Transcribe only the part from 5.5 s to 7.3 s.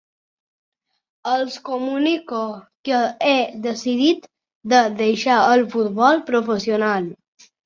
el futbol professional.